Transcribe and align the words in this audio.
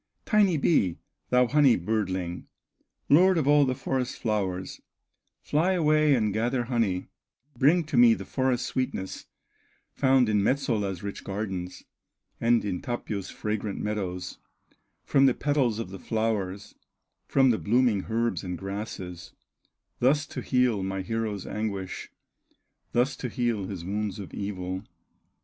"Tiny 0.25 0.57
bee, 0.57 0.97
thou 1.29 1.45
honey 1.47 1.75
birdling, 1.77 2.47
Lord 3.07 3.37
of 3.37 3.47
all 3.47 3.65
the 3.65 3.75
forest 3.75 4.17
flowers, 4.17 4.81
Fly 5.43 5.73
away 5.73 6.15
and 6.15 6.33
gather 6.33 6.63
honey, 6.63 7.09
Bring 7.55 7.83
to 7.83 7.97
me 7.97 8.15
the 8.15 8.25
forest 8.25 8.65
sweetness, 8.65 9.27
Found 9.93 10.27
in 10.27 10.41
Metsola's 10.41 11.03
rich 11.03 11.23
gardens, 11.23 11.83
And 12.39 12.65
in 12.65 12.81
Tapio's 12.81 13.29
fragrant 13.29 13.79
meadows, 13.79 14.39
From 15.05 15.27
the 15.27 15.35
petals 15.35 15.77
of 15.77 15.91
the 15.91 15.99
flowers, 15.99 16.73
From 17.27 17.51
the 17.51 17.59
blooming 17.59 18.05
herbs 18.09 18.43
and 18.43 18.57
grasses, 18.57 19.33
Thus 19.99 20.25
to 20.25 20.41
heal 20.41 20.81
my 20.81 21.03
hero's 21.03 21.45
anguish, 21.45 22.11
Thus 22.91 23.15
to 23.17 23.29
heal 23.29 23.67
his 23.67 23.85
wounds 23.85 24.17
of 24.17 24.33
evil." 24.33 24.83